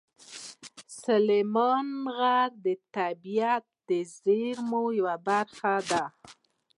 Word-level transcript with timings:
سلیمان 1.03 1.87
غر 2.15 2.49
د 2.65 2.67
طبیعي 2.95 4.01
زیرمو 4.23 4.83
یوه 4.99 5.15
برخه 5.27 5.73
ده. 5.89 6.03